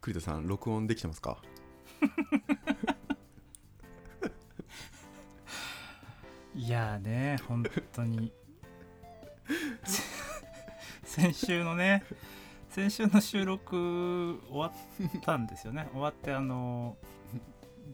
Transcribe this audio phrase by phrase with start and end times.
[0.00, 1.38] 栗田さん録音できてますか？
[6.54, 8.32] いやーね本当に。
[11.04, 12.04] 先週のね
[12.68, 14.72] 先週の収録終わっ
[15.22, 15.88] たんですよね。
[15.92, 16.96] 終わってあの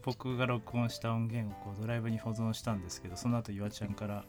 [0.03, 4.23] 僕が録音した音源をこうドライブに保存したんですけどその後岩ちゃんから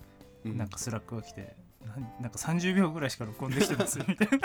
[0.45, 4.36] うんなんか Slack が来て、なんなんか30秒ぐらいしか録音できてますみたいな。
[4.36, 4.40] い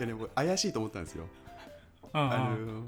[0.00, 1.26] やね僕怪しいと思ったんですよ。
[2.12, 2.84] あの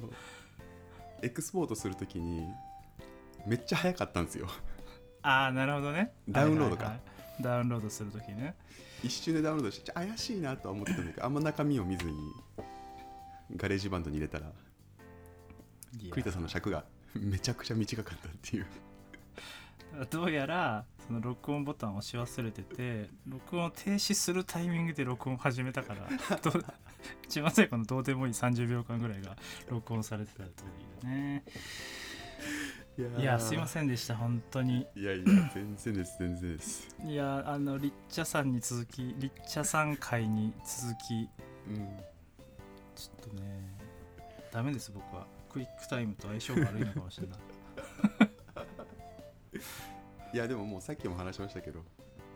[1.22, 2.46] エクスポートするときに
[3.46, 4.48] めっちゃ早かったんですよ。
[5.22, 6.12] あーなるほどね。
[6.28, 6.84] ダウンロードか。
[6.84, 7.42] はいはいはい。
[7.42, 8.54] ダウンロードするときね。
[9.02, 12.16] 一瞬でダウンロードして怪しいなとは思ってたんだけどあんま中身を見ずに
[13.56, 14.46] GarageBand に入れたら
[16.10, 16.84] 栗田さんの尺が
[17.14, 18.66] めちゃくちゃ短かったっていう。
[20.10, 26.08] どうやらその録音ボタンを押し忘れてて録音を停止するタイミングで録音を始めたから
[27.24, 29.36] 一番最後のどうでもいい30秒間ぐらいが
[29.68, 30.50] 録音されてたとい
[31.02, 31.44] うね。
[33.18, 34.86] いやすいまんせんでした本当に。
[34.96, 36.88] いやいや全然です全然です。
[37.04, 41.28] いやあのリッチャさんに続きリッチャさん会に続き
[41.68, 41.98] うん。
[42.94, 43.76] ちょっとね
[44.50, 45.26] ダメです僕は。
[45.50, 47.38] クイックタイムと相性が悪いのかもしれない
[50.36, 51.80] いやでももうさっきも話しましたけど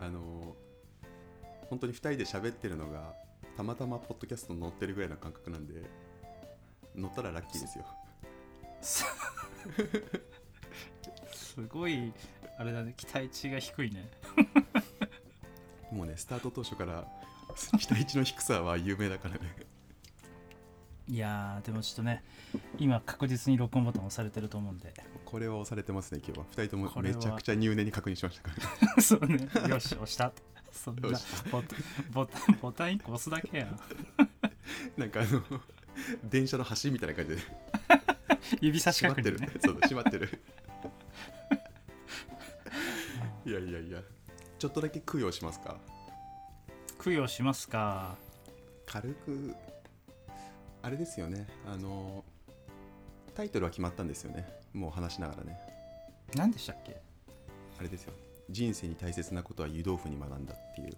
[0.00, 0.56] あの
[1.68, 3.12] 本当に2人で喋ってるのが
[3.58, 5.82] たまたまポッドキャストに載ってるぐらいの感覚なんで
[6.96, 7.84] 乗ったらラッキーですよ。
[8.80, 9.04] す
[11.34, 12.14] すごい
[12.56, 14.08] あれだね期待値が低いね。
[15.92, 17.04] もうねスタート当初から
[17.78, 19.40] 期待値の低さは有名だからね
[21.10, 22.22] いやーでもちょっとね
[22.78, 24.94] 今確実に録音ボタン押されてると思うんで。
[25.24, 26.46] これは押されてますね今日は。
[26.52, 28.54] 2人ともめちゃくちゃ入念に確認しましたか
[28.96, 29.02] ら。
[29.02, 29.48] そうね。
[29.68, 30.32] よし押した。
[30.70, 31.08] そんな
[31.50, 33.80] ボタンボタンボタン1個押すだけやん。
[34.96, 35.42] なんかあの
[36.22, 37.42] 電車の端みたいな感じで。
[38.60, 40.40] 指差し閉まってる、確認ねそう閉まってる。
[43.44, 44.00] いやいやいや。
[44.60, 45.76] ちょっとだけ供養しますか。
[47.02, 48.16] 供養しますか。
[48.86, 49.54] 軽く
[50.90, 51.46] あれですよね。
[51.68, 52.24] あの
[53.36, 54.44] タイトルは決まったんですよね。
[54.72, 55.56] もう話しながらね。
[56.34, 57.00] 何でしたっけ？
[57.78, 58.12] あれですよ。
[58.50, 60.96] 人生に大切なことは湯豆腐に学んだっていう。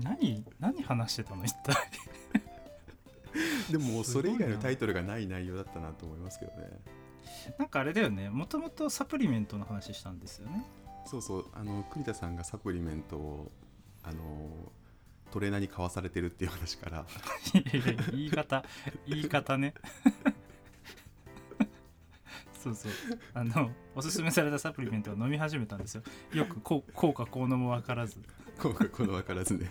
[0.04, 1.46] 何何話してたの？
[1.46, 1.76] 一体。
[3.72, 6.68] でもそれ以外のタイトルがない内容だったなと思いますけどね。
[7.58, 8.28] なんかあれだよね。
[8.28, 10.62] もともとサプリメントの話したんですよね。
[11.06, 11.46] そうそう。
[11.54, 13.50] あの栗田さんがサプリメントを
[14.02, 14.70] あの
[15.30, 17.06] トレーナーに買わされてるっていう話から。
[18.12, 18.64] 言い方
[19.06, 19.74] 言い方ね。
[22.62, 22.92] そうそう。
[23.34, 26.02] あのおすすめされたサプリメントを飲み始めたんですよ。
[26.32, 28.16] よくこう効果効能も分からず。
[28.60, 29.70] こうこの分からずね。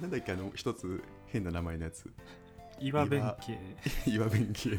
[0.00, 2.10] なんだっけあの一つ変な名前のやつ。
[2.78, 3.58] 岩弁慶。
[4.06, 4.78] 岩弁慶ね。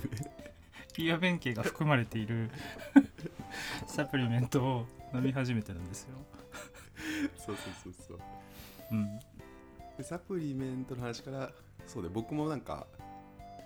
[0.97, 2.49] 岩弁慶が含まれている
[3.87, 6.09] サプリメントを飲み始めてるんですよ。
[7.37, 8.19] そうそうそうそう。
[8.91, 9.19] うん。
[9.19, 9.25] で
[10.03, 11.51] サプリメントの話から
[11.87, 12.87] そうで僕もなんか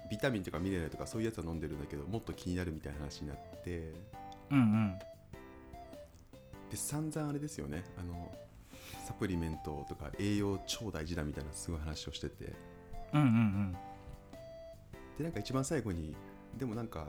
[0.09, 3.94] ビタミンとかミネラルとかそういうやつは飲んでるんだけどもっと気になるみたいな話になって。
[4.51, 5.00] うんうん。
[6.69, 7.84] で散々あれですよね。
[7.97, 8.31] あの
[9.06, 12.53] サプリメントとか栄養超大事だみたいなすごい話をしてて。
[13.13, 13.78] うんうんうん。
[15.17, 16.16] でなんか一番最後に
[16.57, 17.07] でもなんか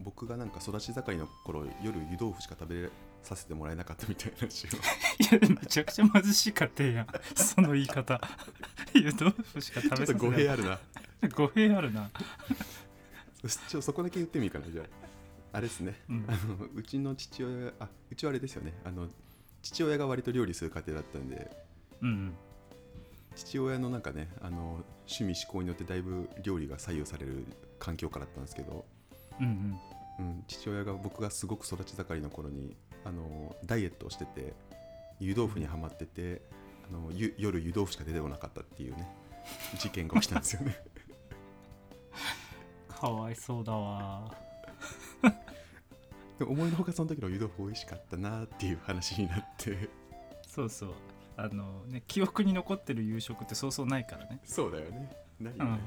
[0.00, 2.90] 僕がなんか育ち盛りの頃夜湯豆腐しか食べ
[3.22, 4.70] させてもらえなかったみたいな話を。
[5.38, 7.06] いやめちゃくちゃ貧しい家庭やん。
[7.36, 8.20] その言い方。
[8.94, 10.80] 湯豆腐しか食べさせちょっと語弊あるな。
[11.34, 12.10] 語弊あるな。
[13.68, 14.86] ちょそこだけ言ってみいいかなじゃあ。
[15.52, 16.24] あれですね、うん。
[16.28, 18.74] あのうちの父親あうちはあれですよね。
[18.84, 19.08] あの
[19.62, 21.50] 父親が割と料理する家庭だったんで。
[22.02, 22.34] うんうん。
[23.34, 27.46] 父親のなんかねあの趣味嗜好によってだいぶ料理が左右される
[27.78, 28.84] 環境下だったんですけど、
[29.40, 29.78] うんうん。
[30.18, 32.76] うん、父親が僕がすごく育ち盛りの頃に
[33.08, 34.52] あのダイエットをしてて
[35.18, 36.42] 湯豆腐にはまってて
[36.88, 39.08] あのゆ夜湯豆腐しか出てこなかったっていうね
[39.78, 40.76] 事件が起きたんですよね。
[42.88, 44.30] かわいそうだわ。
[46.38, 49.88] でも思いのほかその時の湯豆腐美味しかったなっていう話になって。
[50.46, 50.94] そうそう。
[51.38, 54.40] あのね記憶に残ってる夕食ってそうそうないからね。
[54.44, 55.10] そうだよね。
[55.40, 55.80] ないよね。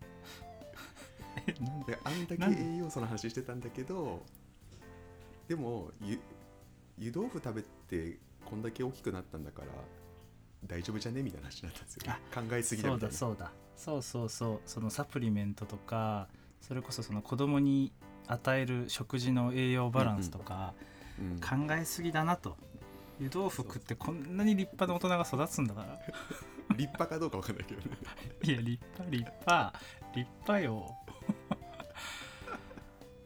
[0.00, 1.80] うん、えなん。
[1.84, 4.24] であんだけ栄養素の話してたんだけど
[5.48, 6.20] でもゆ
[6.98, 9.68] 湯豆腐食べてこんだけ大きくなったんだから
[10.66, 11.22] 大丈夫じゃね？
[11.22, 13.12] みたいな話になったんですよね、考えすぎだそうみたいな。
[13.12, 13.52] だそうだ。
[13.76, 14.60] そうそうそう。
[14.66, 16.28] そのサプリメントとか
[16.60, 17.92] それこそその子供に
[18.26, 20.74] 与える食事の栄養バランスとか
[21.18, 21.40] うん。
[21.40, 22.56] 考えすぎだなと。
[23.20, 25.08] 湯豆腐食ってこんなに立派な大人
[25.38, 25.98] が育つんだから。
[26.76, 27.96] 立派かどうかわかんないけどね。
[28.42, 29.80] いや立派立派。
[30.14, 30.96] 立派よ。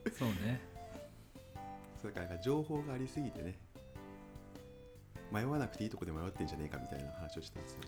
[0.19, 0.61] そうね
[2.03, 3.57] それからなんか情報がありすぎてね。
[5.31, 7.81] 迷わなくていいとこで迷ってんじゃねえかみたいな話をしたんですよ。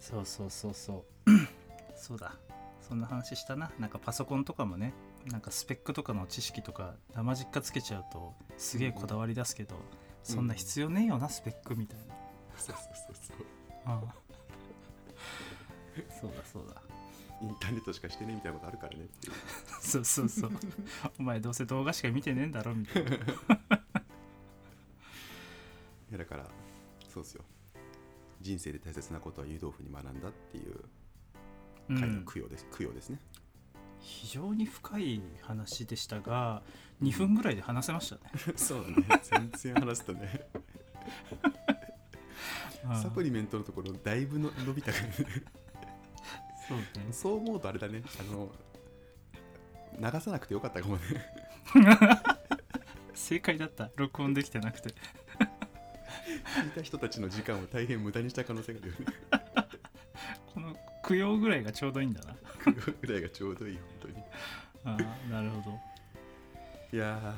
[0.00, 1.30] そうそうそうそう。
[1.94, 2.34] そうだ。
[2.80, 3.70] そんな話したな。
[3.78, 4.94] なんかパソコンとかもね。
[5.26, 9.76] なんかスペックとかの知識とか生実家つけちゃうとすげえこだわり出すけど、
[10.22, 12.14] そんな必要ねえよなスペックみたいな、
[12.56, 13.36] そうそうそうそう。
[13.84, 14.14] あ あ
[16.20, 16.80] そうだそうだ。
[17.42, 19.34] インターネットしかしてねえみたいなことあるからねっていう
[19.86, 20.50] そうそうそう。
[21.18, 23.10] お前どうせ動画しか見てねえんだろみたいな。
[23.16, 23.18] い
[26.12, 26.48] やだから
[27.08, 27.44] そうですよ。
[28.40, 30.74] 人生で大切なことは湯豆腐に学んだっていう
[31.88, 33.18] う回のん供養です、供養ですね。
[34.00, 36.62] 非常に深い話でしたが
[37.02, 38.22] 2分ぐらいで話せましたね、
[38.56, 39.20] そうだね。
[39.22, 40.48] 全然話すとね。
[42.84, 43.02] うん。
[43.02, 45.12] サプリメントのところだいぶの伸びたからね。
[46.68, 46.86] そうね。
[47.12, 48.02] そう思うとあれだね。
[48.20, 48.52] あの
[49.98, 51.02] 流さなくてよかったかもね。
[53.14, 53.90] 正解だった。
[53.96, 54.90] 録音できてなくて。
[54.90, 54.94] 聞
[56.68, 59.06] いた人たちの時間を大変無駄にした可能性があるよね。
[60.54, 60.76] この
[61.06, 62.34] 供養ぐらいがちょうどいいんだな。
[62.64, 64.14] 供養ぐらいがちょうどいい本当に。
[64.84, 64.96] あ
[65.28, 65.78] あなるほど。
[66.92, 67.34] いや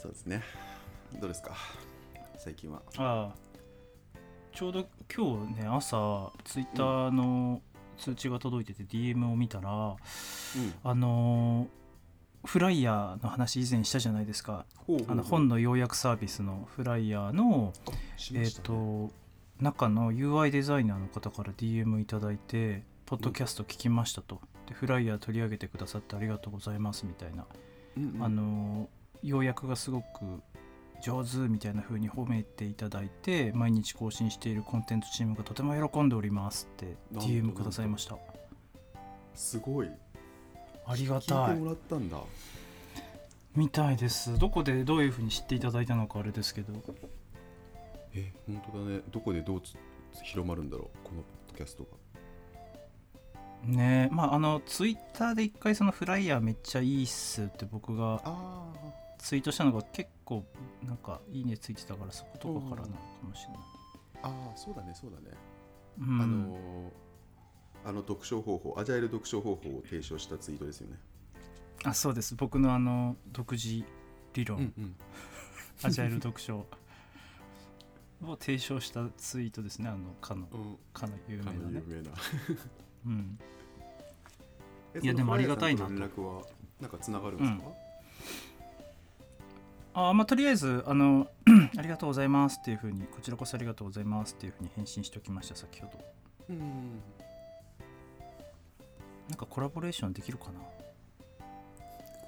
[0.00, 0.42] そうですね。
[1.20, 1.54] どうですか？
[2.38, 2.82] 最近は。
[2.96, 3.46] ああ
[4.52, 7.60] ちょうど今日ね朝ツイッターの
[7.96, 10.74] 通知が届いてて DM を見たら、うん。
[10.84, 11.86] あのー
[12.46, 14.64] フライヤーの話以前したじゃないですか。
[15.08, 18.68] あの本の要約サービスのフライヤーのえっ、しましたね。
[18.68, 19.10] と
[19.60, 27.46] 中の UI デザイナーの方から DM いただいてポッドキャスト聞きましたと、でフライヤー取り上げてくださってありがとうございますみたいな、
[27.96, 28.22] うんうん。
[28.22, 28.88] あの
[29.22, 30.06] 要約がすごく
[31.02, 38.16] 上手みたいな風に褒めていただいて毎日更新しているコンテンツチームがとても喜んでおりますって DM くださいました。
[39.34, 39.90] すごい。
[40.86, 41.54] ありが聞たい。
[41.54, 42.18] いてもらったんだ。
[43.54, 44.38] みたいです。
[44.38, 46.72] どこでどういう風に知っていただいたのかあれですけど。
[48.14, 49.00] え本当だね。
[49.10, 49.74] どこでどうつ
[50.22, 51.90] 広まるんだろうこのポッドキャストが。
[53.64, 58.70] ねまああのツイッターで一回そのフライヤーめっちゃいいっすって僕があ
[59.26, 60.44] ツイートしたのが結構
[60.84, 63.58] なんかいいねついてたからそことかからなのかもしれない、
[64.22, 65.36] あああそうだねそうだね、
[65.98, 67.06] うん、あのー
[67.86, 70.98] あの読書方法アジャイル読書方法を提唱したツイートですよね。
[71.84, 72.36] あそうです。
[72.36, 73.84] 僕のあの独自
[74.34, 74.96] 理論、うん
[75.82, 76.58] アジャイル読書
[78.22, 80.78] を提唱したツイートですねあのかのうん。
[80.92, 81.62] かの有名かなね。
[81.64, 82.10] の有名な。
[83.06, 83.38] うん。
[84.94, 86.44] えいやでもありがたいな連絡は
[86.80, 87.86] なんかつながるんですか、
[89.98, 91.26] あまあとりあえずあの
[91.78, 96.04] ありがとうございますっていうふうにこちらこそありがとうございますっていうふうに返信しておきました先ほど。
[96.50, 97.00] うん
[99.30, 100.60] なんかコラボレーションできるかな？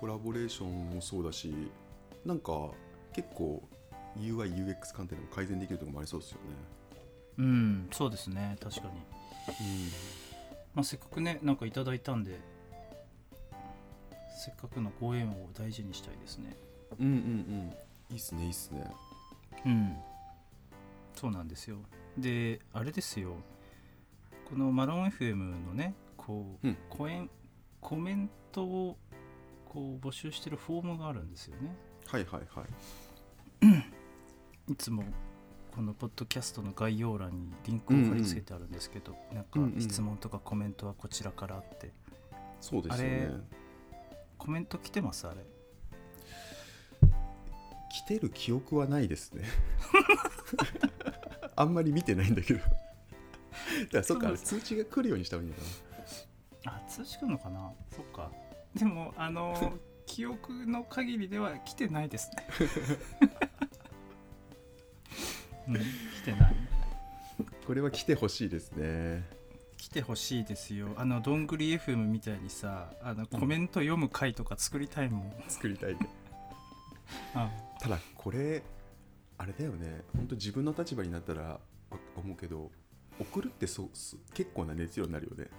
[0.01, 1.55] コラボレーションもそうだし
[2.25, 2.71] なんか
[3.13, 3.63] 結構
[4.19, 6.43] UIUX 観点でも改善できるところもありそうですよね。
[7.37, 8.95] うんそうですね確かに。
[10.75, 12.41] まあ、せっかくねなんかいただいたんで
[14.39, 16.57] せっかくのご縁を大事にしたいですね
[16.99, 17.19] うんうんうん。
[17.19, 17.23] う
[17.65, 17.75] ん
[18.11, 18.91] いいっすねいいっすね。
[19.67, 19.97] うん。
[21.15, 21.77] そうなんですよ。
[22.17, 23.37] であれですよ。
[24.49, 26.79] このマロン FM のねこう、うん。
[26.89, 27.29] コエン
[27.81, 28.97] コメントを
[29.67, 31.77] こう募集してるフォームがあるんですよね。
[32.07, 32.65] はいはいはい。
[34.73, 35.05] いつも
[35.75, 39.81] このポッドキャストの概要欄にリンクを貼り付けてあるんですけど、なんかうんうん。
[39.81, 41.93] 質問とかコメントはこちらからあって。
[42.61, 43.31] そうですよね。
[44.39, 45.27] コメント来てます？
[45.27, 45.45] あれ
[47.91, 49.45] 来てる記憶はないですね。
[51.57, 52.61] あんまり見てないんだけど。
[52.61, 52.73] だか
[53.93, 55.63] らそっか通知が来るようにした方がいいのか
[56.67, 57.73] あ通知来るのかな？
[57.91, 58.31] そっか。
[58.75, 62.47] でもあの 記憶の限りでは来てないですね。
[65.69, 65.81] うん来
[66.25, 66.41] てない。
[66.41, 66.53] な
[67.67, 69.23] これは来てほしいですね。
[69.77, 70.89] 来てほしいですよ。
[70.97, 75.97] あのどんぐり FM みたいにさあのコメント読む回とか作りたいもん、作りたいあ
[77.81, 78.63] ただこれ
[79.37, 80.03] あれだよね。
[80.17, 81.61] 本当自分の立場になったらわ
[82.17, 82.71] 思うけど
[83.21, 85.51] 送るってそうす結構な熱量になるよね。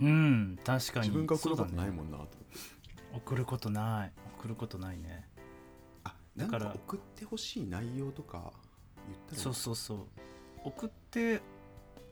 [0.00, 1.08] うん確かに。
[1.08, 2.46] 自分が送ることないもんなと思って、
[3.14, 4.12] 送ることない。
[4.38, 5.28] 送ることないね。
[6.04, 8.52] あなんだからか送ってほしい内容とか
[9.06, 9.98] 言ったらそうそうそう。
[10.64, 11.40] 送って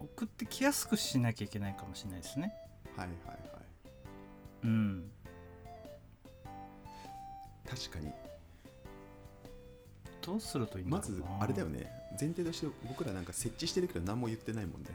[0.01, 2.53] 送ってきやすくしなきゃいけないかもしれないですね。
[2.97, 3.39] はいはいはい。
[4.65, 5.11] うん。
[7.69, 8.13] 確かに
[10.27, 11.89] どうするといいんだまずあれだよね。
[12.21, 14.89] 前提として僕らなんか設置してるけど何も言ってないもんね。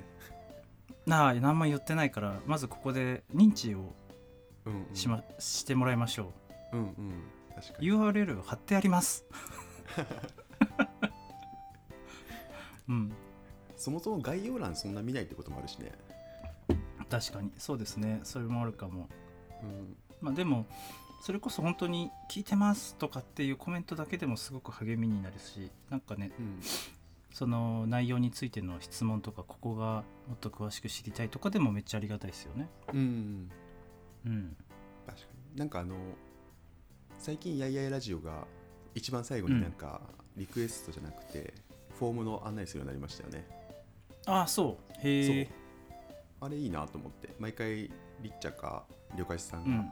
[1.06, 3.96] なあ何も言ってないからまずここで認知を
[4.66, 4.96] うんうん。
[4.96, 6.34] し,、ましてもらいましょ
[6.74, 6.78] う。
[6.78, 6.94] んうん。
[7.56, 9.26] 確かうに URL を貼ってあります。
[12.88, 13.12] うん。
[13.78, 15.92] そもそも概要欄そんな見ないってこともあるしね。
[17.10, 17.52] 確かに。
[17.58, 18.20] そうですね。
[18.24, 19.10] それもあるかも。
[19.64, 19.96] うん。
[20.22, 20.68] まあでも
[21.22, 26.60] それこそ本当に「聞いてます」とかっていうコメントだけでもすごく励みになるしなんかねうん。
[27.34, 32.68] その内容についての質問とかここがもっと詳しく知りたいとかでもめっちゃありがたいですよね。
[32.94, 33.50] うん
[34.26, 34.58] うん
[35.06, 35.60] 確かに。
[35.60, 35.96] なんかあの
[37.18, 38.46] 最近やいやいラジオが
[38.96, 40.02] 一番最後になんか
[40.36, 41.54] リクエストじゃなくて、
[41.98, 43.48] フォームの案内するようになりましたよね。
[44.26, 45.08] ああそう。
[45.08, 45.50] へえ
[46.42, 47.34] あれいいなと思って。
[47.40, 47.90] 毎回
[48.22, 48.86] リッチャか
[49.16, 49.92] 旅館さんがうん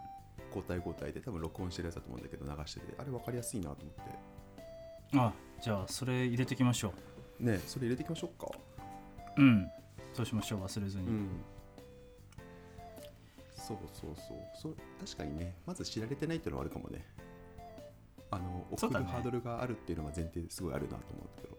[0.50, 4.40] 交代交代で多分録音してるやつだと思うんだけど流しててあれ分かりやすいなと思って。
[5.18, 6.94] あじゃあそれ入れてきましょ
[7.40, 8.50] ねそれ入れていきましょうか。
[9.38, 9.68] ううん。
[10.14, 11.30] そうしましょう忘れずに、うん。
[13.56, 14.38] そうそうそう。
[14.62, 17.06] そう確かにねまず知られてないっていうのはあるかもね。
[18.32, 19.06] あの送そうだね。
[19.06, 21.58] るハードルがあるっていうのは前提ですごいあるなと思うんだけど。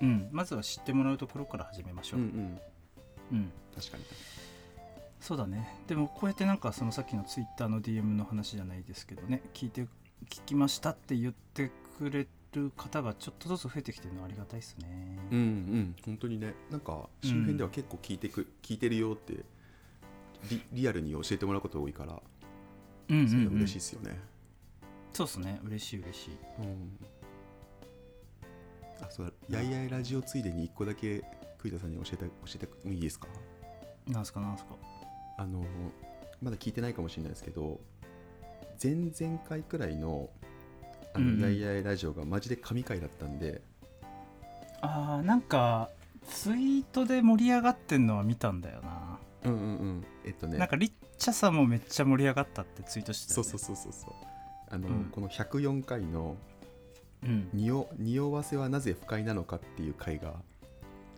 [0.00, 2.26] うん、まずは知ってもらうところから始めましょう、うん
[3.32, 3.36] うん。
[3.38, 3.52] うん。
[3.74, 4.04] 確かに
[5.20, 5.82] そうだね。
[5.86, 9.42] でもこうやってなんかそのさっきのツイッターの DM の話じゃないですけどね。
[9.52, 15.18] 聞いて聞きましたって言ってくれる方がちょっとずつ増えてきてるのはありがたいですね。
[15.30, 15.96] うんうん。
[16.04, 16.54] 本当にね。
[16.70, 19.44] なんか周辺では結構聞いてく、聞いてるよって
[20.50, 22.20] リリアルに教えてもらうことが多いから
[23.10, 24.20] うんうん、そういうのうん、嬉しいですよね。
[25.12, 25.60] そうですね。
[25.64, 26.38] 嬉しい嬉しい。
[26.60, 26.98] うん。
[29.00, 29.58] あそうだ。
[29.58, 31.24] やいやいラジオついでに一個だけ
[31.58, 33.28] 栗田さんに教えて教えてもいいですか？
[34.06, 34.74] なんすかなんすか
[35.38, 35.64] あの
[36.42, 37.80] まだ聞いてないかもしれないですけど
[38.82, 40.28] 前々回くらいの
[41.14, 41.40] あの、うんうん。
[41.40, 43.62] やいやいラジオがマジで神回だったんで
[44.82, 45.88] あーなんか
[46.28, 49.64] ツイートで盛り上がってんのは見たんだよな、うんうんう
[50.00, 50.06] ん。
[50.24, 50.58] えっとね。
[50.58, 54.12] なんかリッチャさんもめっちゃ盛り上がったってツイートしてたよ、ね、そうそうそうそうそう。
[54.70, 55.04] あの、うん。
[55.06, 56.36] この104回の
[57.24, 57.48] うん。
[57.52, 60.34] 匂「匂わせはなぜ不快なのか」っていう回が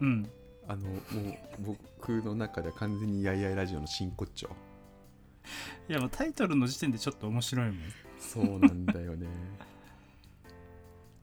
[0.01, 0.31] うん
[0.71, 4.49] あのもう僕の中では完全にやいやいラジオの真骨頂。
[5.89, 7.77] いやもうタイトルの時点でちょっと面白いもん。
[8.21, 9.27] そうなんだよね。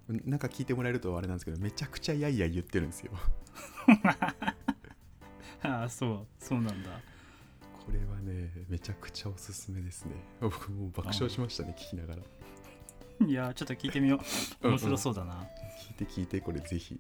[0.26, 3.14] なんか聞いてもらえるとあれなんですけどめちゃくちゃやいやい言ってるんですよ。
[5.64, 6.90] ああそうそうなんだ。
[7.86, 10.12] これはねめちゃくちゃおすすめですね。
[10.42, 12.24] 僕もう爆笑しましたね聞きながら。
[13.26, 14.20] いやちょっと聞いてみよ
[14.62, 14.68] う。
[14.68, 15.48] 面白そうだな、
[15.88, 17.00] 聞いて聞いてこれぜひ。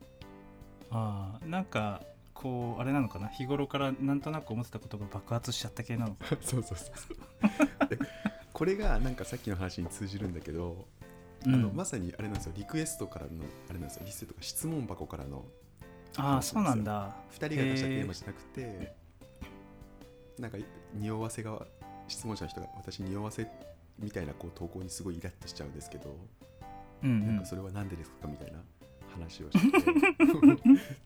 [0.89, 2.01] ああなんか
[2.41, 3.27] こうあれなのかな？
[3.29, 6.86] 日頃からなんとなく思ってたことが爆発しちゃった系なのか そうそうそうそ
[7.86, 7.89] う。
[7.89, 7.98] で
[8.53, 10.88] これがなんかさっきの話に通じるんだけど、
[11.46, 11.53] うん。
[11.53, 12.53] あのまさにあれなんですよ。
[12.56, 14.03] リクエストからのあれなんですよ。
[14.06, 15.46] リストとか質問箱からの。
[16.17, 17.15] ああそうなんだ。
[17.32, 18.96] 2人が出したテーマじゃなくて
[20.39, 20.58] なんか
[20.94, 21.65] 匂わせが
[22.08, 23.48] 質問者の人が私匂わせ
[24.00, 26.15] みたいなこう投稿にすごいイラッとしちゃうんですけど、
[27.03, 27.27] うんうん。
[27.27, 28.27] なんかそれは何でですか？
[28.27, 28.60] みたいな
[29.18, 29.80] 話をして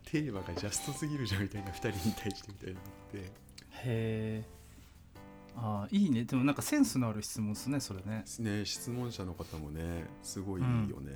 [0.11, 3.17] テーマがジャストすぎるじゃんみたいな2人に対してみたいなのって。
[3.19, 3.31] へ
[3.73, 4.43] え。
[5.55, 6.23] ああいいね。
[6.23, 8.23] でもなんかセンスのある質問ですねそれね。
[8.39, 11.13] ね質問者の方もねすごいいいよね、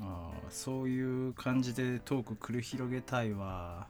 [0.00, 3.88] ああそういう感じでトーク繰り広げたいわ。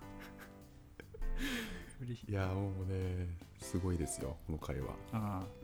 [2.29, 3.29] いやもうね
[3.61, 4.93] すごいですよこの会話。
[5.13, 5.62] ああ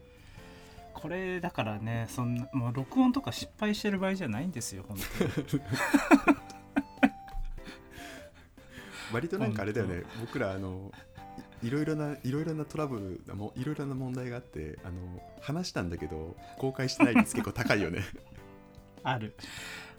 [1.00, 4.99] これだからねそんなもう録音とか失敗してる場合じゃないんですよ本
[5.49, 5.62] 当に。
[9.12, 10.93] 割となんかあれだよね僕らあの
[11.62, 14.97] いいろいろないろいろなトラブルもいろいろな問題があってあの
[15.40, 18.02] 話したんだけど公開してない率結構高いよね。
[19.02, 19.35] ある。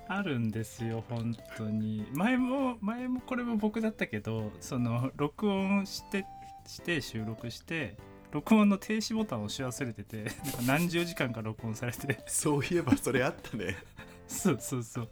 [0.07, 2.07] あるんですよ本当に。
[2.13, 6.25] 前も前もこれも僕だったけどその録音して
[6.65, 7.97] して収録して
[8.31, 10.33] 録音の停止ボタンを押し忘れててなんか
[10.65, 12.23] 何十時間か録音されて。
[12.27, 13.77] そういえばそれあったね。
[14.27, 15.09] そうそうそう。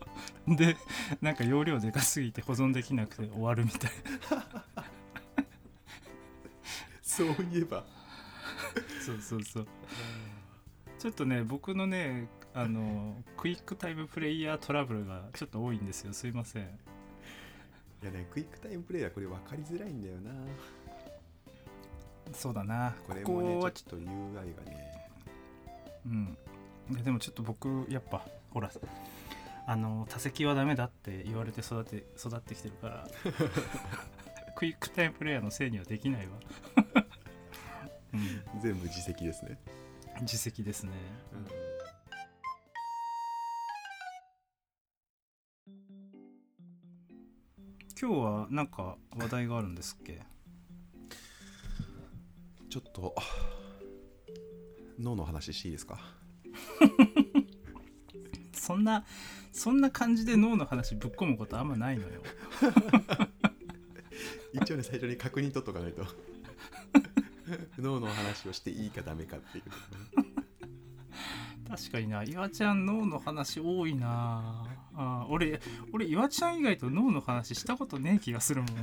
[0.48, 0.78] で
[1.22, 3.92] なんか容量でかすぎて保存できなくて終わるみたい。
[7.02, 7.84] そういえば。
[9.04, 9.68] そうそうそう。
[11.00, 16.14] ちょっとね僕のねあのクイックタイムプレイヤートラブルがちょっと多いんですよ。
[16.14, 16.64] すいません。
[16.64, 20.30] いやねクイックタイムプレイはこれ分かりづらいんだよな
[22.34, 22.96] そうだな。
[23.08, 24.88] これもねここはちょっと UI がね。
[26.06, 26.38] うん。
[27.04, 28.72] でもちょっと僕やっぱほら
[29.66, 33.08] あの多席はダメだって言われて育て育ってきてるから
[34.56, 36.34] クイックタイムプレイヤーのせいにはできないわ、
[38.14, 39.60] うん、全部自責ですね。
[40.22, 40.92] 自責ですね、
[41.34, 41.68] うん。
[48.00, 50.22] 今日は何か話題があるんですっけ？
[52.70, 53.16] ちょっと
[55.00, 56.00] 脳の話していいですか？
[58.54, 59.06] そんな
[59.52, 62.22] そんな感じで脳の話ぶっ込むことあんまないのよ。
[64.54, 66.06] 一応ね最初に確認取っとかないと。
[67.80, 69.64] 脳の話をしていいかダメかっていう。
[71.70, 72.24] 確かにな。
[72.24, 74.66] 岩ちゃん脳の話多いな。
[74.96, 75.62] あー俺
[75.94, 78.76] 俺岩ちゃん以外と脳の話したことねえ気がするもん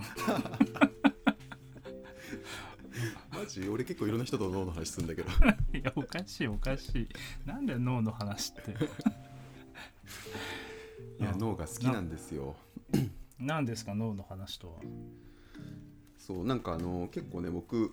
[3.61, 5.29] マジ俺結構いろんな人と脳の話するんだけど。
[5.79, 7.09] いやおかしいおかしい。
[7.47, 8.73] なんだよ脳の話って。
[11.21, 12.57] いや脳が好きなんですよ。
[13.39, 14.81] 何ですか脳の話とは？
[16.19, 17.93] そうなんかあの結構ね僕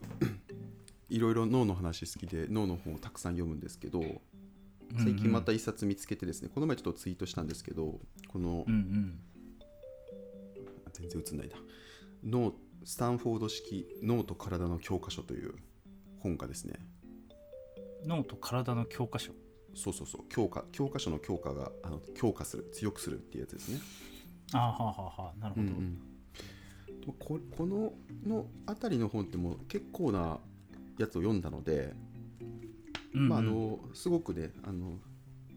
[1.10, 4.22] いろいろ脳の話好きで脳の本をたくさん読むんですけど
[4.98, 8.00] 最近また一冊見つけてですね、この前ちょっとツイートしたんですけど
[8.30, 9.20] この、うんうん。
[10.86, 11.58] あ全然映んないな。
[12.24, 15.54] 脳スタンフォード式脳と体の教科書という
[16.20, 16.74] 本がですね。
[18.06, 19.34] 脳と体の教科書？
[19.76, 20.22] そうそうそう。
[20.30, 23.80] 教科教科書の強化があの強化する強くするっていうやつですね。
[24.54, 26.02] あーはあはあはあなるほど、うんうん。
[27.20, 27.94] ここの
[28.26, 30.40] のあたりの本ってもう結構な
[30.98, 31.94] やつを読んだので、
[33.14, 33.30] うんうん。
[33.30, 34.98] まあ、あのすごくねあの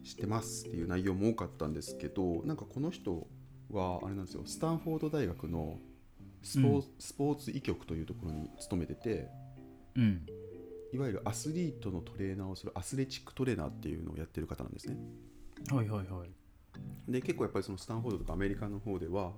[0.03, 3.27] 知ってますっていう内容も多かったんですけどなんかこの人
[3.71, 4.43] はあれなんですよ。
[4.45, 5.79] スタンフォード大学の
[6.45, 9.27] スポー,、うんスポーツ医局というところに勤めてて
[9.95, 10.25] うん。
[10.93, 14.95] いわゆるアスリートのトレーナーをするアスレチックトレーナーっていうのをやってる方なんですね。
[15.71, 17.11] はいはいはい。
[17.11, 19.33] で結構やっぱりそのスタンフォードとかアメリカの方では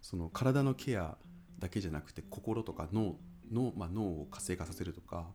[0.00, 1.16] その体のケア
[1.58, 3.18] だけじゃなくて心とか脳
[3.52, 5.26] 脳,、まあ、脳を活性化させるとか、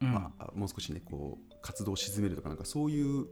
[0.00, 0.12] うん。
[0.12, 3.26] まあ、もう少しねこう活動を鎮めるとかなんかそういう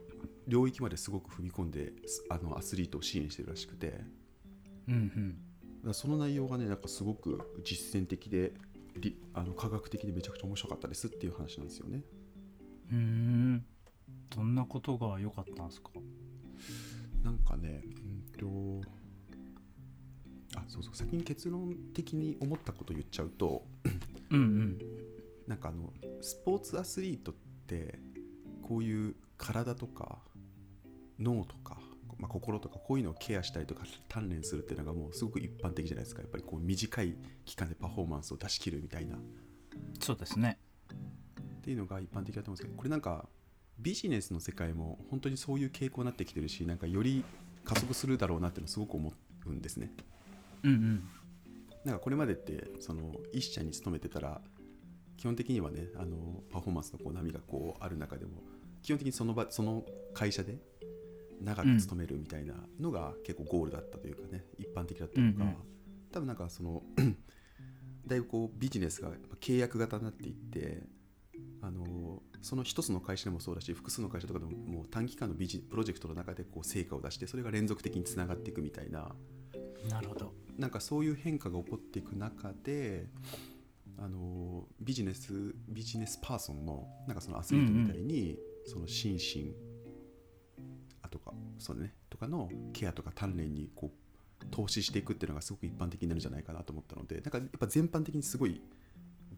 [0.47, 4.01] 領域まですごく踏み込んですあのアスリートを支援してるらしくて。
[4.87, 5.37] うんうん。
[5.37, 5.48] ら
[5.93, 8.53] その内容がねなんかすごく実践的で
[8.97, 12.03] りあの科学的でめちゃくちゃ面白かったですっていう話なんですよね。
[12.91, 12.97] うー。
[12.97, 13.65] ん
[14.29, 15.89] どんなことが良かったんですか？
[17.23, 18.87] なんかね、うんと、
[20.55, 23.65] あ、そうそう、先に結論的に思ったこと言っちゃうと、
[24.29, 24.79] うんうん。
[25.47, 27.35] なんかあの、スポーツアスリートっ
[27.67, 27.99] て、
[28.61, 30.19] こういう体とか
[31.19, 31.79] 脳とか、
[32.19, 36.21] まあ、心とかこういうのをケアしたりとか鍛錬するっていうのがもうすごく一般的じゃないですか。
[36.21, 39.15] やっぱりこう短い期間でパフォーマンスを出し切るみたいな。
[39.15, 39.19] っ
[40.01, 40.59] そうですね。
[41.61, 43.27] ていうのが一般的だと思うんですけどこれなんか
[43.77, 47.23] ビジネスの世界も本当にそういう傾向になってきてるしなんかより
[47.63, 49.13] 加速するだろうなっていうのをすごく思
[49.45, 49.91] うんですね。
[50.63, 51.03] うんうん。
[51.85, 54.41] なんかこれまでってその一社に勤めてたら
[55.15, 58.41] 基本的にはねあのパフォーマンスのこう波がこうある中でも
[58.81, 60.57] 基本的にその場その会社で
[61.41, 65.55] 長く勤めるみたいなのが結構ゴールだったというかね一般的だったのが、うんうん。
[66.11, 66.83] 多分なんかその
[68.05, 70.83] だいぶこうビジネスが契約型になっていって
[71.61, 79.11] あのその一つの会社でもそうだし複数の会社とかでももう短期間のビジプロジェクトの中でこう成果を出してそれが連続的につながっていくみたいな。
[79.89, 80.33] なるほど。
[80.57, 83.07] なんかそういう変化が起こっていく中で
[83.97, 89.68] あのビジネスビジネスパーソンのなんかそのアスリートみたいに、その心身あ
[91.09, 98.61] とかそうだねとかのケアとか鍛錬にこう投資していくっていうのがすごく一般的になるんじゃないかなと思ったのでなんかやっぱ全般的にすごい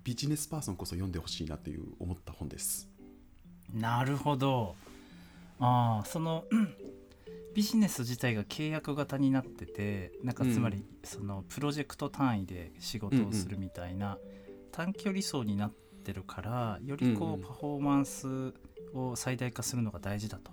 [0.04, 2.90] ビジネスパーソンこそ読んでほしいなという思った本です。
[3.74, 4.76] なるほど。
[5.60, 6.74] ああそのうん
[7.54, 14.18] ビジネス自体が契約型になっててなんかつまりそのプロジェクト単位で仕事をするみたいな
[14.72, 15.74] 短距離走になっ
[16.06, 18.54] てるからよりこうパフォーマンス
[18.94, 20.52] を最大化するのが大事だと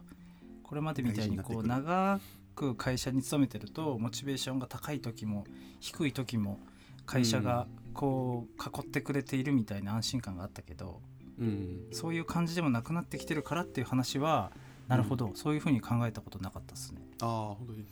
[0.68, 2.20] これまでみたいにこう長
[2.54, 5.44] く会社に勤めてるとモチベーションが高い時も
[5.80, 6.58] 低い時も
[7.06, 11.00] 会社がこう囲ってくれているみたいな安心感があったけど
[11.38, 14.50] うん、そういう感じでもなくなってきてるからっていう話は
[14.88, 17.00] なるほど、そういうふうに考えたことなかったですね。
[17.20, 17.84] ああ本当に。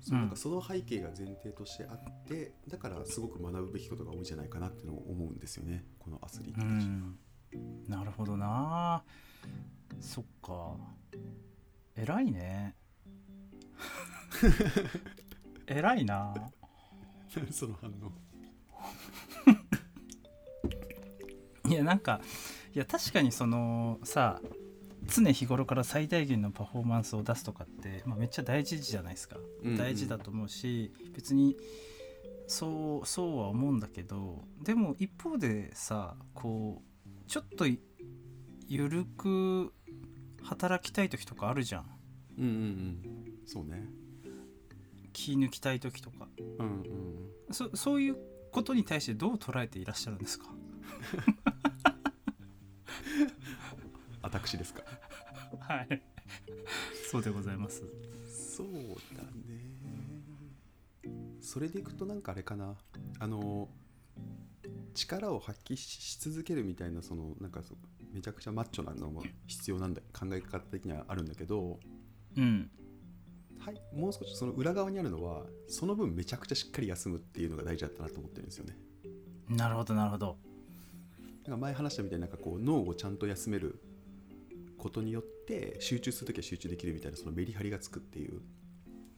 [0.00, 0.30] そううんなん。
[0.30, 6.86] かその背景が前提としてあってだからすごく学ぶべきことが多いんじゃないかなっていうのを思うんですよねこのアスリートうたち。
[6.86, 7.18] ん。
[7.88, 9.02] なるほどな。
[10.00, 10.76] そっか
[12.00, 12.74] 偉いね。
[15.66, 16.34] 偉いな。
[17.50, 18.12] その反応。
[21.68, 22.20] いやなんか
[22.74, 24.40] いや確かにそのさ
[25.06, 29.76] 常日頃から最大限のパフォーマンスを出すとかって、まあ、めっちゃ大事じゃないですか、うんうん。
[29.76, 31.56] 大事だと思うし別に
[32.48, 37.78] そうそうは思うんだけどでも一方でさこうちょっとい
[38.66, 39.72] ゆるく
[40.42, 41.86] 働きたい時とかあるじゃん。
[42.38, 43.02] うんうんうん。
[43.46, 43.88] そうね。
[45.12, 46.28] 気抜きたい時とか。
[46.58, 47.54] うんうん。
[47.54, 48.16] そそういう
[48.52, 50.46] ことに対してどう捉えていらっしゃるんですか？
[54.22, 54.82] 私ですか？
[55.60, 56.02] はい。
[57.10, 57.82] そうでございます。
[58.28, 58.66] そう
[59.16, 59.30] だね。
[61.40, 62.76] それでいくとなんかあれかな。
[63.18, 63.68] あの
[64.94, 67.74] 力を発揮し続けるみたいなそのなんかそ
[68.12, 71.78] めちゃくちゃマッチョなのも必要なんだ考え方的にはあるんだけど、
[72.36, 72.70] うん。
[73.58, 78.76] はい、もう少しその裏側にあるのはその分めちゃくちゃしっかり休むっていうのが大事だったなと思ってるんですよね。
[79.48, 80.38] なるほどなるほど。
[81.44, 83.80] なんか前話したみたいになんかこう脳をちゃんと休める
[84.78, 88.40] ことによって集中するときは集中できるみたいなそのメリハリがつくっていう。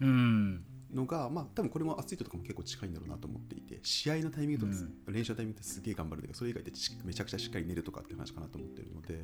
[0.00, 4.78] うんのがまあ多分これもアスリートとかも結構近いんだろうなと思っていて試合のタイミングとか、
[5.08, 9.18] 練習のタイミングってすげえ頑張るんだけどそれ以外でちめちゃくちゃしっかり寝るとかっていう話かなと思ってるので、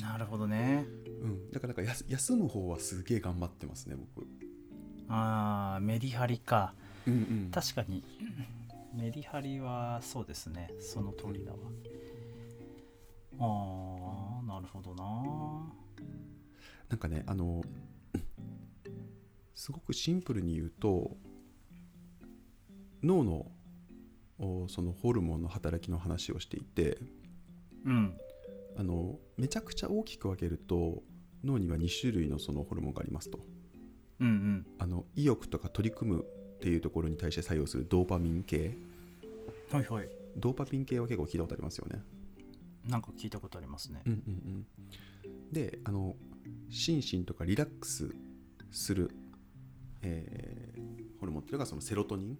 [0.00, 0.86] なるほどね。
[1.22, 4.26] うん、だからなんか休む方はすげえ頑張ってますね僕。
[5.08, 6.74] あーメリハリか。
[7.06, 8.04] うんうん、確かに。
[8.94, 10.70] メリハリはそうですね。
[10.80, 11.58] その通りだわ。
[13.38, 15.72] あーなるほどな。
[16.88, 17.62] なんかねあの
[19.54, 21.16] すごくシンプルに言うと
[23.02, 23.46] 脳の
[24.38, 26.98] おそのホルモンの働きの話をしていて
[27.84, 28.16] うん。
[28.76, 31.02] あのめちゃくちゃ大きく分けると
[31.44, 33.40] 脳には2種類のそのホルモンがありますと。
[34.20, 34.66] うんうん。
[34.78, 38.76] あの意欲とか取り組むっていうところに対して作用するドーパミン系。
[39.72, 40.08] はいはい。
[40.36, 42.02] ドーパミン系は結構聞いたことありますよね。
[42.88, 44.02] なんか聞いたことありますね。
[44.06, 45.52] うんうんうん。
[45.52, 46.16] であの
[46.68, 48.14] 心身とかリラックス
[48.70, 49.10] する、
[50.02, 52.38] えーホルモンっていうのがそのセロトニン？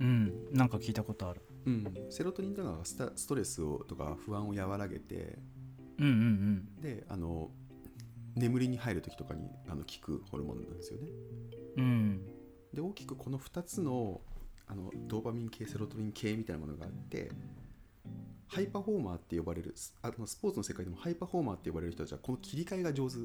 [0.00, 1.42] うんなんか聞いたことある。
[1.66, 5.38] うん、セロトニンというのがストレスをとか不安を和らげて
[5.98, 7.50] うんうんであの
[8.34, 11.08] 眠りに入る時とかにあの効くホルモンなんですよね。
[11.76, 11.84] うん。
[11.84, 12.26] うん
[12.72, 14.20] で大きくこの2つの
[14.66, 17.30] あのドーパミン系セロトニン系みたいなものがあって
[18.48, 23.18] ハイパフォーマーって呼ばれるスあのスポーツの世界でもハイパフォーマーって呼ばれる人たちはこの切り替えが上手っ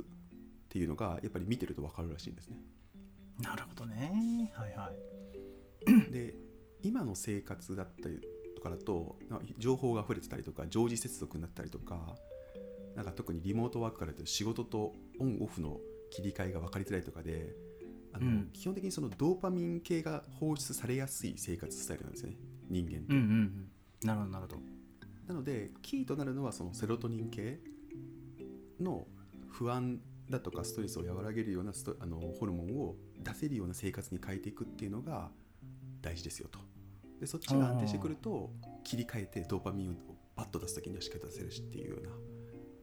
[0.69, 2.57] ていうのがやっぱり見てると分かるらしいんですね
[3.41, 4.51] なるほどね。
[4.55, 6.11] はいはい。
[6.11, 6.35] で
[6.83, 8.19] 今の生活だったり
[8.55, 12.15] とかだとまあ情報が溢れてたりとか常時接続になったりとか
[12.95, 15.79] なんか特にリモートワークからだと仕事とオンオフの
[16.11, 17.55] 切り替えが分かりづらいとかで
[18.13, 18.49] あの、うん。
[18.53, 22.35] 基本的にそのドーパミン系が放出されやすい生活スタイルなんですね。
[22.69, 23.71] 人間って、うんうんうん。
[24.03, 24.57] なるほどなるほど。
[25.27, 27.59] なのでキーとなるのはそのセロトニン系
[28.79, 29.07] の
[29.49, 30.01] 不安
[30.31, 35.29] だとかストレスを和らげるようなストあのホルモンを出せるような生活に変えていくっていうのが
[36.01, 36.59] 大事ですよと。
[37.19, 38.51] でそっちが安定してくると
[38.83, 39.95] 切り替えてドーパミンを
[40.35, 42.09] バッと出す時にはしっかり出せるしっていうような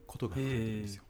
[0.07, 1.03] ことが書いてるんですよ。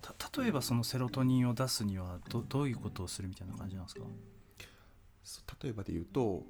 [0.00, 5.56] た例えばそのセロトニンを出すにはどどういうことをするみたいな感じなんですか？
[5.62, 6.46] 例えばで言うと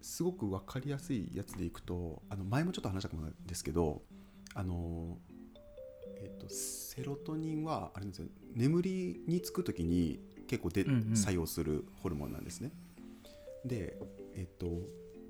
[0.00, 4.02] すごく分かりやすいやつでいくとあの前もちょっと話したかもなんですけど
[4.54, 5.18] あの、
[6.16, 8.28] えっとセロトニンはあれなんですよ。
[8.54, 11.16] 眠りにつく時に結構で、うんうん。
[11.16, 12.72] 作用するホルモンなんですね。
[13.64, 13.98] で
[14.34, 14.66] えっと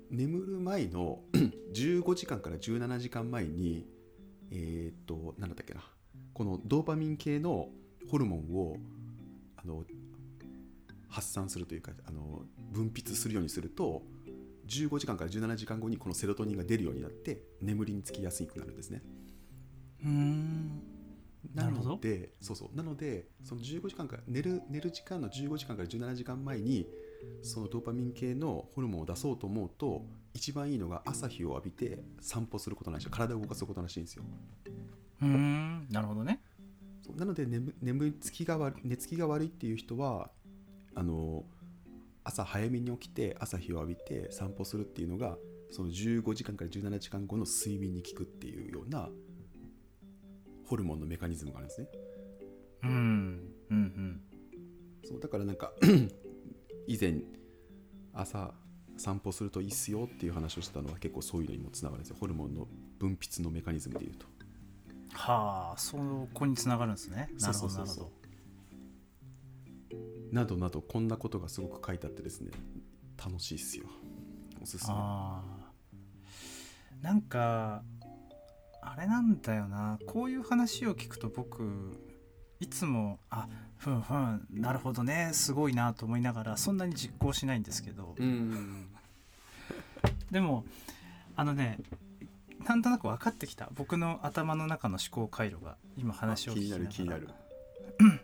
[0.09, 1.21] 眠る前の
[1.73, 3.85] 15時間から17時間前に
[4.51, 5.83] えっと何だったっけな。
[6.33, 7.69] このドーパミン系の
[8.09, 8.77] ホルモンを
[9.57, 9.83] あの
[11.09, 14.03] 発散するというかあの分泌するようにすると
[14.67, 19.01] 15時間から17時間後にこのセロトニンが出るようになって眠りにつきやすくなるんですね。
[20.03, 20.81] うん。
[21.55, 21.89] ななるほど。
[21.91, 22.75] のでそうそう。
[22.75, 26.87] なのでその15時間から寝る寝る時間の15時間から17時間前に
[27.41, 34.23] そのドーパミン系のホルモンを出そうと思うと一番いいのが朝日を浴びて散歩することなんですよ体を動かすことらしいんですよ。
[35.21, 35.87] うん。
[35.89, 36.41] なるほどね。
[37.15, 40.29] なので眠眠りつきが悪い寝つきが悪いっていう人は
[40.95, 41.45] あの
[42.23, 45.37] 朝早めに起きて朝日を浴びて散歩するっていうのが
[45.71, 49.09] その15時間から17時間後の睡眠に効くっていうような
[50.67, 51.87] ホルモンのメカニズムがあるんですね。
[52.83, 54.21] うんうんうん。
[55.03, 55.73] そうだからなんか
[56.87, 57.21] 以前
[58.13, 58.53] 朝
[58.97, 62.17] 散歩するといいっすよっていう話をしたのは結構そういうのにもつながるんですよ。
[62.19, 62.67] ホルモンの
[62.99, 64.25] 分泌のメカニズムでいうと。
[65.13, 65.97] はあそ
[66.33, 67.29] こにつながるんですね。
[67.39, 67.73] なるほど。
[67.73, 68.11] なるほど
[70.31, 72.51] などなどこんなことがすごく書いてあってですね。
[73.17, 73.85] 楽しいっすよ。
[74.61, 74.93] おすすめ。
[77.01, 77.83] なんか
[78.97, 79.99] あれなんだよな。
[80.07, 81.95] こういう話を聞くと僕
[82.59, 85.29] いつもあふんふんなるほどね。
[85.33, 88.15] すごいなと思いながらそんなに実行しないんですけど。
[88.17, 88.87] うん。
[90.31, 90.65] でも
[91.35, 91.77] あのね
[92.67, 93.69] なんとなく分かってきた。
[93.75, 97.19] 僕の頭の中の思考回路が今話を聞気になきながら。
[97.19, 97.27] る
[97.99, 98.19] 気になる。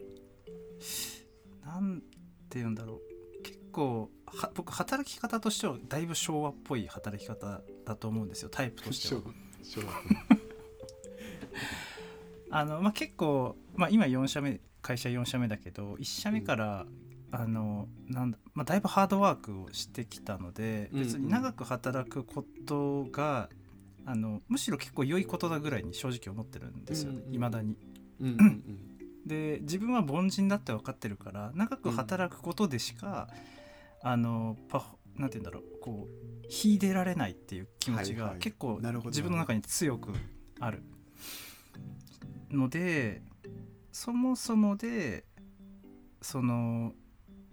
[1.67, 2.01] なん
[2.49, 2.93] て言うんだろ
[3.39, 3.43] う。
[3.43, 8.49] 結構は僕働き方としてはだいぶ昭和っぽい働き方だと思うんですよ。
[8.49, 9.21] タイプとしては。
[12.51, 16.85] あのまあ、結構、まあ、今4社目会社4社目だけど1社目から、
[17.31, 21.03] あのなんだまあ、だいぶハードワークをしてきたのでうんうん。
[21.05, 23.49] 別に長く働くことが、
[24.05, 27.33] あのむしろ結構良いことだぐらいに正直思ってるんですよねうんうん。
[27.33, 27.77] いま、未だに。
[28.21, 28.93] うんうんうん。
[29.25, 33.29] で自分は凡人だって分かってるから長く働くことでしか、
[34.03, 38.39] あのパフなんて言うんだろうこう秀でられないっていう気持ちがはいはい。
[38.41, 39.09] 結構なるほど。
[39.09, 40.11] 自分の中に強く
[40.59, 40.83] ある
[42.51, 43.21] ので
[43.91, 45.25] そもそもで
[46.21, 46.93] その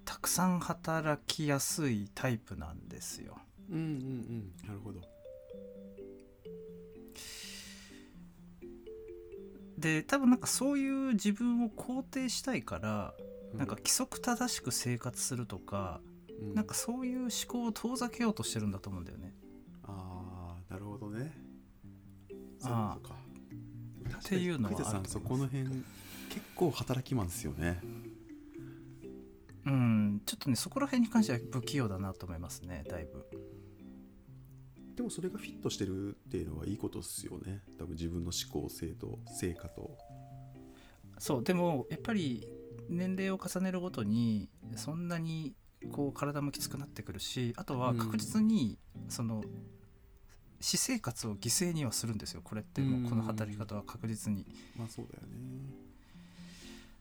[0.05, 3.39] たくさん働きやすいタイプなんですよ。
[3.71, 4.67] うんうんうん。
[4.67, 5.01] なるほど。
[9.79, 13.15] で多分なんかそういう自分を肯定したいから
[13.55, 16.01] なんか規則正しく生活するとか、
[16.41, 16.55] うん。
[16.55, 19.35] なんかそういう思考を遠ざけようとしてるんだと思うんだよね。
[19.85, 21.33] ああなるほどね。
[22.63, 23.20] あそうか
[24.21, 25.13] っていうのはあると思います。
[25.13, 25.83] そこの辺結
[26.55, 27.81] 構働きマンですよね。
[29.67, 33.27] うんちょっとねそこら辺に関しては不器用だなと思いますねだいぶ。
[34.97, 37.63] でもそれがフィットしてるっていうのはいいことですよね。
[37.79, 39.97] 多分自分の思考性と成果と。
[41.19, 42.47] そうでもやっぱり
[42.89, 45.55] 年齢を重ねるごとにそんなに
[45.93, 48.79] こう体もきつくなってくるしあとは確実に
[49.09, 49.43] その
[50.61, 52.43] 私生活を犠牲にはするんですよ。
[52.45, 54.47] これってもうこの働き方は確実に。
[54.77, 55.81] まあそうだよね。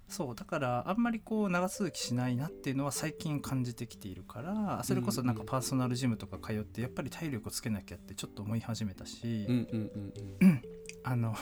[0.08, 0.36] そう。
[0.36, 9.46] だからあんまりこう長続きしないなっていうのは最近感じてきているからそれこそなんかパーソナルジムとか通ってやっぱり体力をつけなきゃってちょっと思い始めたし、
[11.04, 11.36] あの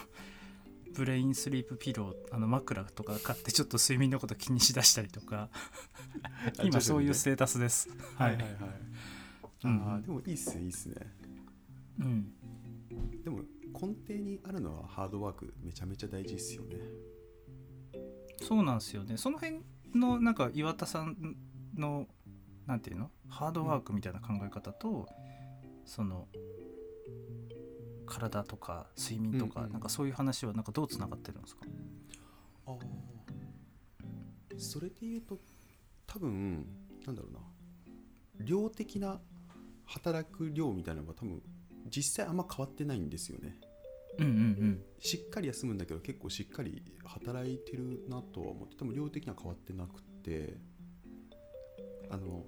[0.95, 5.49] Brain Sleep Pillow あの枕とか買ってちょっと睡眠のこと気にしだしたりとか
[6.63, 7.89] 今そういうステータスです。
[8.15, 8.53] はいいははい。
[8.53, 8.87] はい
[9.65, 9.83] うん。
[9.87, 10.95] ああでもいいっすねいいっすね
[11.99, 12.33] うん。
[13.23, 13.39] でも
[13.73, 16.77] 根底にあるのはハードワークめちゃめちゃ大事っすよね。
[18.41, 19.17] そうなんですよね。
[19.17, 19.61] その辺
[19.93, 21.35] のなんか岩田さん
[21.75, 22.07] の
[22.65, 23.11] なんていうの？
[23.29, 25.07] ハードワークみたいな考え方と、
[25.85, 26.27] その
[28.05, 31.61] 体とか睡眠とか、うんうんなんかそういう話はなんかどうつながってるんですか？
[32.67, 32.77] ああ
[34.57, 35.39] それで言うと
[36.05, 36.65] 多分
[37.05, 37.39] なんだろうな。
[38.45, 39.19] 量的な
[39.85, 41.41] 働く量みたいなのが多分
[41.89, 43.59] 実際あんま変わってないんですよね。
[44.19, 50.57] うんうんしっかり休むんだけど結構しっかり働いてるなとは思って多分量的には変わってなくて。
[52.09, 52.45] あの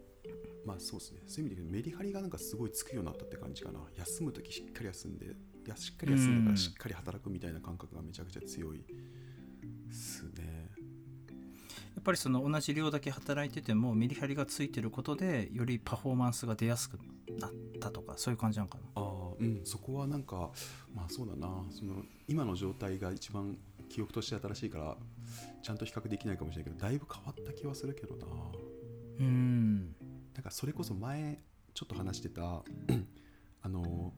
[0.65, 1.21] まあそうですね。
[1.27, 3.79] そういう意味でメリハリがなんかすごいつくようになったって感じかな。
[3.97, 8.83] 休む時しっかり休んでいやしっかり休んでからしっかり働くみたいな感覚がめちゃくちゃ強い
[9.87, 10.68] ですね
[12.09, 16.97] ぱりその同じ量だけ働いててもメリハリがついてることでよりパフォーマンスが出やすく
[17.39, 18.83] なったとかそういう感じなのかな？
[18.95, 20.49] ああうんそこはなんか
[20.95, 21.47] まあそうだな。
[21.69, 23.57] その今の状態が一番
[23.89, 24.97] 記憶として新しいから
[25.61, 28.25] ちゃんと比較できないかもしれないけどだいぶ変わった気はするけどな。
[29.19, 29.95] うん。
[30.33, 31.43] なんかそれこそ前
[31.75, 32.63] ちょっと話してた
[33.61, 34.13] あの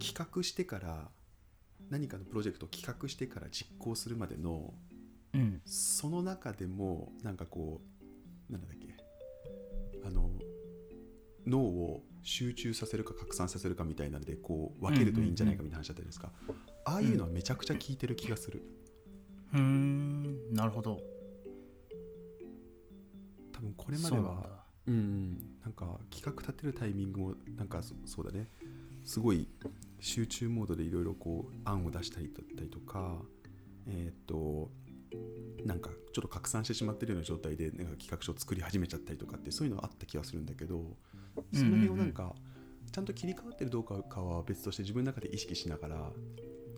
[0.00, 1.08] 企画してから
[1.88, 4.74] 何かのプロジェクトを企画してから実行するまでの
[5.34, 5.60] うん。
[5.64, 7.80] その中でもなんかこ
[8.50, 8.94] うなんだっけ？
[10.04, 10.30] あの
[11.46, 16.32] 脳を集中させるか拡散させるかみたいなのでこう分けるといいんじゃないかみたいな話だったじゃないですか、
[16.84, 18.62] ああいうのはめちゃくちゃ効いてる気がする、
[19.52, 20.54] うーん。
[20.54, 21.00] なるほど。
[23.52, 24.30] 多分これまではそ
[24.86, 25.38] うなん。
[25.64, 28.48] なんか企画立てるタイミングもなんかそそうだね。
[29.04, 29.48] すごい
[30.00, 33.16] 集中モードでいろいろこう案を出したりだったりとか
[33.86, 34.70] えーっと
[35.64, 40.84] なんかちょっと拡散してしまってるような状態でなんか企画書を作り始めちゃったりとかってそういうのはあった気がするんだけど
[41.52, 42.34] その辺をなんか
[42.90, 46.12] ちゃんと切り替わってるどうかかは別として自分の中で意識しながら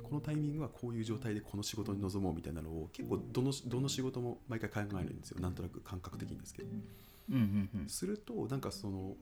[0.02, 5.40] このタイミングはこういう状態でこの仕事に臨もうみたいなのを結構どのどの仕事も毎回考えるんですよ。
[5.40, 6.68] なんとなく感覚的にですけど。
[7.88, 9.16] するとなんかその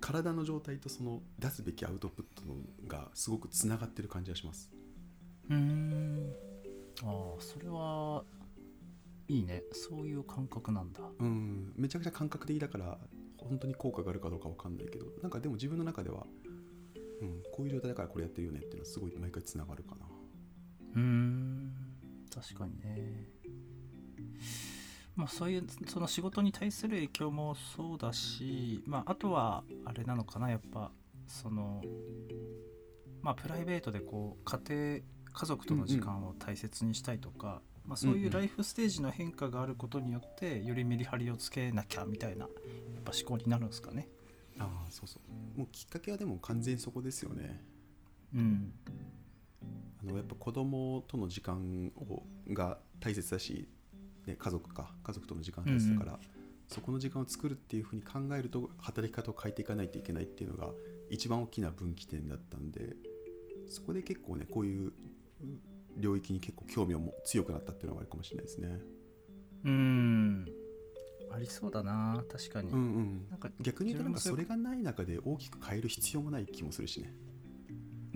[0.00, 2.56] 体の状態とその出すべきアウトプットの
[2.88, 4.70] がすごくつながってる感じがします。
[5.48, 6.51] うーん
[7.04, 8.24] ああそれは
[9.28, 9.62] いいね。
[9.72, 11.00] そういう感覚なんだ。
[11.18, 11.72] うん。
[11.76, 12.98] めちゃくちゃ感覚的だから
[13.38, 16.26] 本当に効果があるかどうかわかんないけどなんかでも自分の中では、
[17.20, 20.06] うん、こういう状態だからこれやってるよねっていうのはすごい毎回つながるかな。
[20.94, 21.72] うーん。
[22.32, 23.28] 確かにね。
[25.14, 30.90] まあそういうその仕事に対する影響もそうだしまああとはあれなのかなやっぱ
[31.26, 31.82] その
[33.20, 35.00] まあプライベートでこう家庭
[35.32, 44.08] 家族との時間を大切にしたいとか、まあ、そういうライフステージの変化があることによってよりメリハリをつけなきゃみたいなやっぱ思考になるんですかね。
[44.58, 45.18] ああそうそ
[45.56, 45.58] う。
[45.58, 47.62] もうきっかけはでも完全にそこですよね。
[48.34, 48.72] うん。
[50.02, 53.68] あのやっぱ子供との時間をが大切だし、
[54.26, 54.94] ね、家族か。
[55.02, 56.20] 家族との時間が大切だから、
[56.72, 60.70] そこの時間を作るっていうふうに考えると働き方を変えていかないといけないっていうのが
[61.10, 62.96] 一番大きな分岐点だったんで
[63.68, 64.92] そこで結構ねこういう
[65.96, 68.80] 領域に結構興味をも強くなったっていうのがあるかもしれないですね。
[69.64, 70.46] うん。
[71.30, 73.26] ありそうだな確かに、うんうん。
[73.30, 77.12] なんか逆に言うとなんかそれがない中で大きく変える必要もない気もするしね。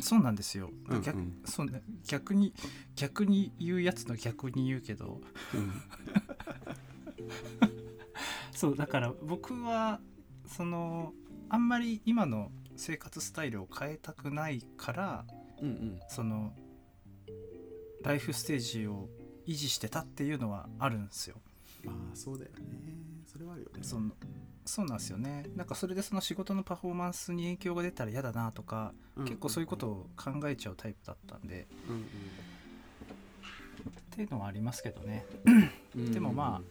[0.01, 1.03] そうなんですよ、うんうん。
[1.03, 1.83] 逆そうね。
[2.07, 2.53] 逆に
[2.95, 5.21] 逆に言うやつの逆に言うけど。
[5.55, 5.73] うん。
[8.53, 10.01] そうだから僕は
[10.47, 11.13] その
[11.49, 15.25] あんまり今の生活スタイルを変えたくないから
[15.63, 16.01] うんうん。
[16.09, 16.53] その
[18.07, 19.09] ライフステージを
[19.47, 21.37] 維持してたっていうのはあるんですよ。
[21.85, 22.57] まあそうだよね。
[23.27, 23.79] それはあるよね。
[23.83, 24.13] その
[24.65, 25.47] そうなんですよね。
[25.55, 28.93] なんかそれでその仕事のパフォーマンスに影響が出たら嫌だなとか、
[29.25, 31.67] 結構そういうことを考えちゃうタイプだったんで。
[31.89, 32.05] うん
[34.17, 35.27] っていうのはありますけどね。
[35.95, 36.13] うん。
[36.13, 36.63] でもま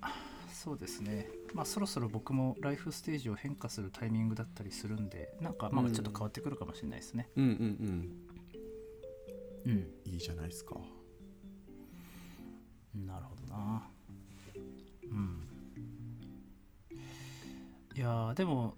[0.00, 0.10] あ
[0.54, 1.28] そうですね。
[1.52, 7.28] まあそろそろ僕もライフステージを変化するタイミングだったりするんでなんかまあちょっと変わってくるかもしれないですね。
[7.36, 8.27] うんうんうん
[9.68, 9.86] うん。
[10.04, 10.76] いいじゃないですか。
[12.94, 13.88] なるほどな。
[15.04, 15.48] うん。
[17.94, 18.76] いやーでも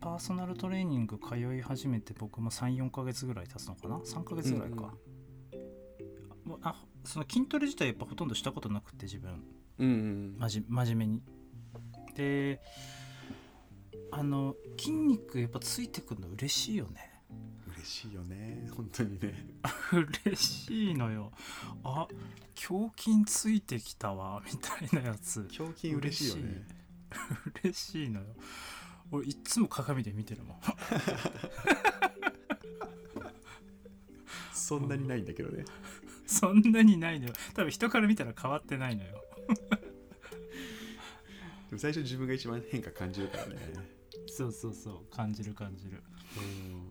[0.00, 4.94] パーソナルトレーニング通い始めて僕も34ヶ月ぐらい経つのかな？3ヶ月ぐらいか、
[6.44, 9.44] もうあその筋トレ自体やっぱほとんどしたことなくて自分。
[9.78, 10.36] うんうん。
[10.38, 11.22] まじ真面目に。
[12.14, 12.60] で
[14.10, 17.19] あの筋肉やっぱついてくるの嬉しいよね
[17.80, 18.68] 嬉しいよね。
[18.76, 19.34] 本当にね。
[20.24, 21.32] 嬉しいのよ。
[21.82, 22.06] あ
[22.70, 24.42] 胸筋ついてきたわ。
[24.44, 25.48] みたいなやつ。
[25.58, 26.66] 胸筋嬉しいよね。
[27.64, 28.10] 嬉しい。
[28.10, 28.26] のよ。
[29.10, 30.60] 俺いっつも鏡で見てるもん。
[34.52, 35.64] そんなにないんだけどね。
[36.26, 37.32] そんなにないのよ。
[37.54, 39.24] 多分人から見たら変わってないのよ。
[41.70, 43.56] でも最初自分が一番変化感じるからね。
[44.26, 45.16] そうそうそう。
[45.16, 46.02] 感じる感じる。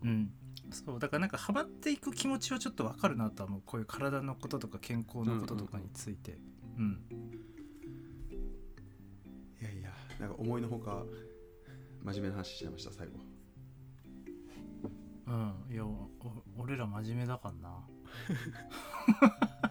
[0.02, 0.10] うん。
[0.10, 0.34] うん
[0.70, 3.62] そうだからなんかハマっていく気持ちはちょっとわかるなとは思う。
[3.64, 6.38] こういう体のこととか健康のこととかについて。
[6.78, 7.04] うん、
[9.60, 11.04] いやいやなんか思いのほか
[12.04, 13.12] 真面目な話しちゃいました最後。
[15.26, 15.54] うん。
[15.70, 15.84] いや
[16.58, 17.86] 俺ら真面目だからな。